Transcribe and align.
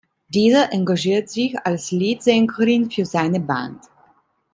Dieser 0.29 0.73
engagiert 0.73 1.29
sie 1.29 1.55
als 1.63 1.91
Leadsängerin 1.91 2.89
für 2.89 3.05
seine 3.05 3.39
Band. 3.39 3.81